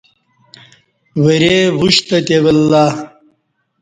[1.23, 2.85] ورے وُشتہ تے ولہ